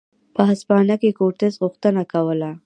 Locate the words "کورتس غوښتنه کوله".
1.19-2.51